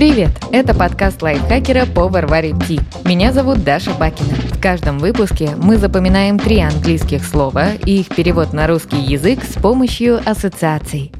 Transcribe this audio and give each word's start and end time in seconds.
Привет! 0.00 0.30
Это 0.50 0.74
подкаст 0.74 1.20
лайфхакера 1.20 1.84
по 1.84 2.08
Варваре 2.08 2.54
Ти. 2.66 2.80
Меня 3.04 3.34
зовут 3.34 3.64
Даша 3.64 3.92
Бакина. 3.92 4.32
В 4.50 4.58
каждом 4.58 4.98
выпуске 4.98 5.50
мы 5.58 5.76
запоминаем 5.76 6.38
три 6.38 6.58
английских 6.60 7.22
слова 7.22 7.74
и 7.84 8.00
их 8.00 8.08
перевод 8.08 8.54
на 8.54 8.66
русский 8.66 8.96
язык 8.96 9.44
с 9.44 9.60
помощью 9.60 10.18
ассоциаций. 10.24 11.12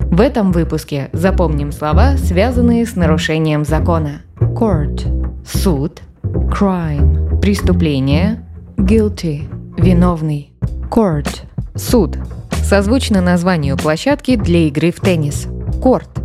В 0.00 0.20
этом 0.20 0.52
выпуске 0.52 1.08
запомним 1.14 1.72
слова, 1.72 2.18
связанные 2.18 2.84
с 2.84 2.94
нарушением 2.94 3.64
закона. 3.64 4.20
Court– 4.38 5.00
суд, 5.46 6.02
crime– 6.22 7.40
преступление, 7.40 8.44
guilty– 8.76 9.44
виновный, 9.78 10.52
court– 10.90 11.40
суд– 11.74 12.18
созвучно 12.50 13.22
названию 13.22 13.78
площадки 13.78 14.36
для 14.36 14.66
игры 14.66 14.92
в 14.92 15.00
теннис– 15.00 15.48
корт– 15.82 16.10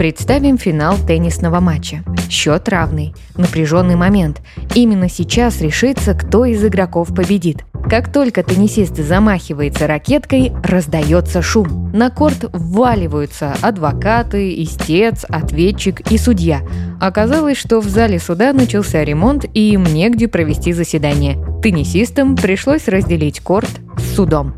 Представим 0.00 0.56
финал 0.56 0.96
теннисного 0.96 1.60
матча. 1.60 2.02
Счет 2.30 2.70
равный. 2.70 3.14
Напряженный 3.36 3.96
момент. 3.96 4.40
Именно 4.74 5.10
сейчас 5.10 5.60
решится, 5.60 6.14
кто 6.14 6.46
из 6.46 6.64
игроков 6.64 7.14
победит. 7.14 7.66
Как 7.86 8.10
только 8.10 8.42
теннисист 8.42 8.96
замахивается 8.96 9.86
ракеткой, 9.86 10.52
раздается 10.64 11.42
шум. 11.42 11.90
На 11.92 12.08
корт 12.08 12.46
вваливаются 12.50 13.54
адвокаты, 13.60 14.62
истец, 14.62 15.26
ответчик 15.28 16.10
и 16.10 16.16
судья. 16.16 16.62
Оказалось, 16.98 17.58
что 17.58 17.80
в 17.80 17.84
зале 17.86 18.18
суда 18.18 18.54
начался 18.54 19.04
ремонт 19.04 19.44
и 19.52 19.72
им 19.72 19.84
негде 19.84 20.28
провести 20.28 20.72
заседание. 20.72 21.36
Теннисистам 21.62 22.36
пришлось 22.36 22.88
разделить 22.88 23.40
корт 23.40 23.68
с 23.98 24.16
судом. 24.16 24.54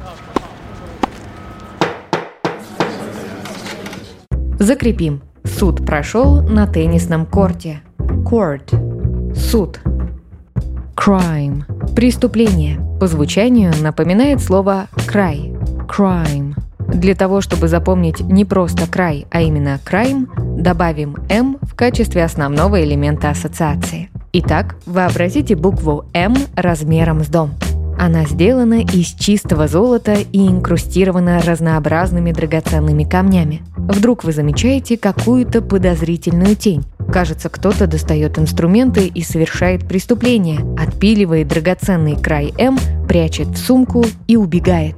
Закрепим. 4.60 5.20
Суд 5.62 5.86
прошел 5.86 6.42
на 6.42 6.66
теннисном 6.66 7.24
корте. 7.24 7.82
Court. 7.96 9.32
Суд. 9.32 9.78
Crime. 10.96 11.62
Преступление. 11.94 12.80
По 12.98 13.06
звучанию 13.06 13.72
напоминает 13.80 14.40
слово 14.40 14.88
край. 15.06 15.54
Crime. 15.86 16.56
Для 16.88 17.14
того, 17.14 17.40
чтобы 17.40 17.68
запомнить 17.68 18.18
не 18.18 18.44
просто 18.44 18.90
край, 18.90 19.28
а 19.30 19.40
именно 19.40 19.78
crime, 19.88 20.26
добавим 20.60 21.16
«м» 21.28 21.58
в 21.62 21.76
качестве 21.76 22.24
основного 22.24 22.82
элемента 22.82 23.30
ассоциации. 23.30 24.10
Итак, 24.32 24.74
вообразите 24.84 25.54
букву 25.54 26.06
«М» 26.12 26.34
размером 26.56 27.22
с 27.22 27.28
дом– 27.28 27.52
она 27.98 28.24
сделана 28.24 28.80
из 28.80 29.12
чистого 29.12 29.68
золота 29.68 30.14
и 30.14 30.48
инкрустирована 30.48 31.40
разнообразными 31.40 32.32
драгоценными 32.32 33.04
камнями. 33.04 33.62
Вдруг 33.92 34.24
вы 34.24 34.32
замечаете 34.32 34.96
какую-то 34.96 35.60
подозрительную 35.60 36.56
тень. 36.56 36.84
Кажется, 37.12 37.50
кто-то 37.50 37.86
достает 37.86 38.38
инструменты 38.38 39.06
и 39.06 39.22
совершает 39.22 39.86
преступление, 39.86 40.60
отпиливает 40.78 41.48
драгоценный 41.48 42.16
край 42.16 42.54
М, 42.56 42.78
прячет 43.06 43.48
в 43.48 43.58
сумку 43.58 44.04
и 44.26 44.36
убегает. 44.36 44.96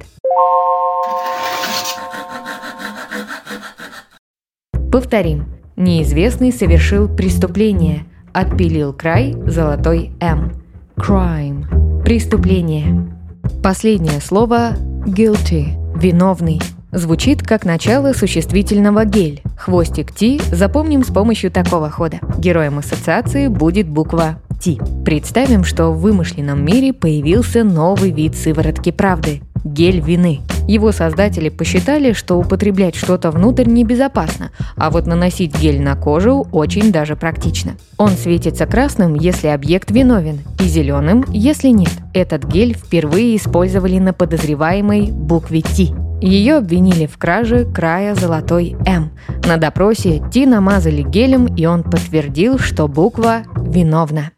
Повторим. 4.93 5.47
Неизвестный 5.75 6.53
совершил 6.53 7.09
преступление, 7.09 8.05
отпилил 8.33 8.93
край 8.93 9.35
золотой 9.45 10.13
М. 10.21 10.53
Crime. 10.97 12.03
Преступление. 12.05 13.13
Последнее 13.61 14.21
слово 14.21 14.77
guilty– 15.05 15.75
виновный. 16.01 16.61
Звучит 16.95 17.43
как 17.43 17.65
начало 17.65 18.13
существительного 18.13 19.05
гель. 19.05 19.43
Хвостик 19.59 20.15
Ти 20.15 20.41
запомним 20.53 21.03
с 21.03 21.09
помощью 21.09 21.51
такого 21.51 21.91
хода. 21.91 22.21
Героем 22.39 22.79
ассоциации 22.79 23.49
будет 23.49 23.89
буква 23.89 24.37
Ти. 24.61 24.81
Представим, 25.05 25.65
что 25.65 25.91
в 25.91 26.01
вымышленном 26.01 26.65
мире 26.65 26.93
появился 26.93 27.65
новый 27.65 28.13
вид 28.13 28.37
сыворотки 28.37 28.93
правды– 28.93 29.43
гель 29.65 30.01
вины– 30.01 30.41
его 30.67 30.93
создатели 30.93 31.51
посчитали, 31.51 32.15
что 32.15 32.39
употреблять 32.39 32.95
что-то 32.95 33.31
внутрь 33.31 33.67
небезопасно, 33.69 34.51
а 34.77 34.91
вот 34.91 35.07
наносить 35.07 35.59
гель 35.59 35.83
на 35.83 35.95
кожу 35.95 36.47
очень 36.53 36.91
даже 36.91 37.17
практично. 37.17 37.73
Он 37.99 38.11
светится 38.11 38.65
красным, 38.67 39.15
если 39.15 39.49
объект 39.49 39.91
виновен, 39.91 40.41
и 40.59 40.65
зеленым, 40.65 41.25
если 41.29 41.69
нет. 41.69 41.93
Этот 42.15 42.47
гель 42.47 42.75
впервые 42.75 43.37
использовали 43.37 43.99
на 43.99 44.15
подозреваемой 44.15 45.11
букве 45.11 45.61
Т. 45.61 45.95
Ее 46.25 46.57
обвинили 46.57 47.05
в 47.05 47.19
краже 47.19 47.67
края 47.67 48.15
золотой 48.15 48.77
М. 48.87 49.11
На 49.47 49.59
допросе 49.59 50.23
Ти 50.33 50.47
намазали 50.47 51.03
гелем, 51.03 51.55
и 51.55 51.67
он 51.67 51.83
подтвердил, 51.83 52.59
что 52.59 52.89
буква 52.89 53.43
виновна. 53.59 54.31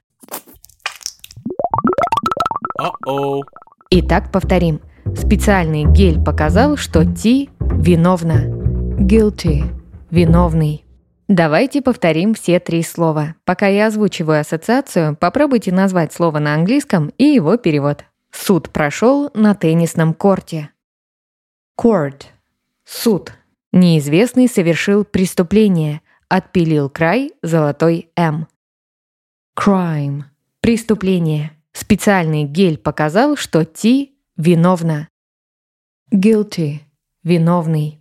Uh-oh. 2.77 3.43
Итак, 3.91 4.33
повторим. 4.33 4.81
Специальный 5.15 5.85
гель 5.85 6.21
показал, 6.21 6.77
что 6.77 7.05
Ти 7.05 7.51
виновна. 7.61 8.47
Guilty– 8.99 9.63
виновный. 10.11 10.85
Давайте 11.29 11.83
повторим 11.83 12.35
все 12.35 12.59
три 12.59 12.83
слова. 12.83 13.37
Пока 13.45 13.69
я 13.69 13.87
озвучиваю 13.87 14.41
ассоциацию, 14.41 15.17
попробуйте 15.17 15.71
назвать 15.71 16.13
слово 16.13 16.41
на 16.41 16.55
английском 16.55 17.13
и 17.17 17.27
его 17.27 17.57
перевод. 17.57 18.05
Суд 18.33 18.71
прошел 18.71 19.31
на 19.35 19.55
теннисном 19.55 20.15
корте. 20.15 20.71
Court– 21.79 22.23
суд. 22.85 23.33
Неизвестный 23.73 24.49
совершил 24.49 25.05
преступление, 25.05 26.01
отпилил 26.29 26.89
край 26.89 27.33
золотой 27.43 28.11
М. 28.17 28.49
Crime– 29.59 30.23
преступление. 30.61 31.53
Специальный 31.73 32.45
гель 32.45 32.79
показал, 32.79 33.37
что 33.37 33.67
Ти 33.67 34.17
Виновна. 34.39 35.09
Guilty. 36.11 36.81
Виновный. 37.23 38.01